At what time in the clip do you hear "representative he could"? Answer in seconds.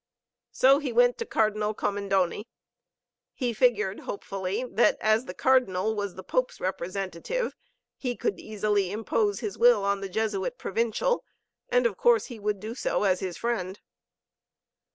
6.59-8.39